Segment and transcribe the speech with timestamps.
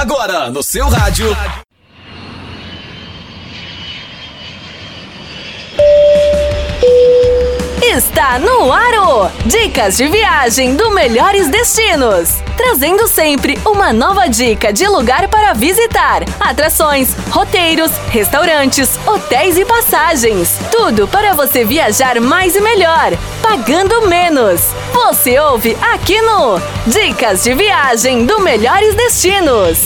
[0.00, 1.26] Agora, no seu rádio.
[8.20, 9.30] Está no Aro!
[9.46, 12.42] Dicas de viagem do Melhores Destinos.
[12.54, 20.58] Trazendo sempre uma nova dica de lugar para visitar, atrações, roteiros, restaurantes, hotéis e passagens.
[20.70, 24.66] Tudo para você viajar mais e melhor, pagando menos.
[24.92, 29.78] Você ouve aqui no Dicas de Viagem do Melhores Destinos.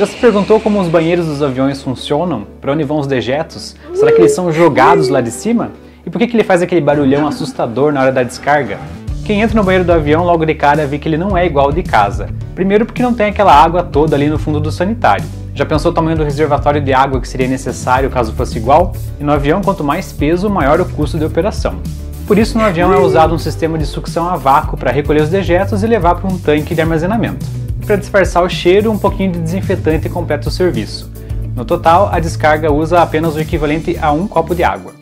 [0.00, 2.46] Já se perguntou como os banheiros dos aviões funcionam?
[2.58, 3.76] Para onde vão os dejetos?
[3.92, 5.72] Será que eles são jogados lá de cima?
[6.06, 8.78] E por que, que ele faz aquele barulhão assustador na hora da descarga?
[9.26, 11.66] Quem entra no banheiro do avião logo de cara vê que ele não é igual
[11.66, 12.30] ao de casa.
[12.54, 15.26] Primeiro porque não tem aquela água toda ali no fundo do sanitário.
[15.54, 18.94] Já pensou o tamanho do reservatório de água que seria necessário caso fosse igual?
[19.20, 21.74] E no avião, quanto mais peso, maior o custo de operação.
[22.26, 25.28] Por isso, no avião é usado um sistema de sucção a vácuo para recolher os
[25.28, 27.59] dejetos e levar para um tanque de armazenamento
[27.90, 31.10] para disfarçar o cheiro, um pouquinho de desinfetante completa o serviço.
[31.56, 34.92] No total, a descarga usa apenas o equivalente a um copo de água.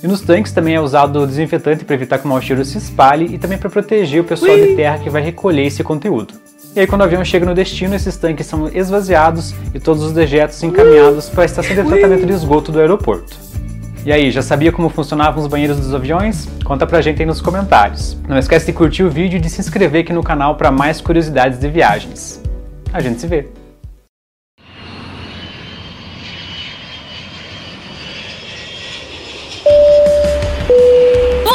[0.00, 3.34] E nos tanques também é usado desinfetante para evitar que o mau cheiro se espalhe
[3.34, 4.68] e também para proteger o pessoal Ui.
[4.68, 6.34] de terra que vai recolher esse conteúdo.
[6.76, 10.12] E aí quando o avião chega no destino, esses tanques são esvaziados e todos os
[10.12, 13.47] dejetos encaminhados para a estação de tratamento de esgoto do aeroporto.
[14.08, 16.48] E aí, já sabia como funcionavam os banheiros dos aviões?
[16.64, 18.16] Conta pra gente aí nos comentários.
[18.26, 20.98] Não esquece de curtir o vídeo e de se inscrever aqui no canal para mais
[20.98, 22.42] curiosidades de viagens.
[22.90, 23.48] A gente se vê!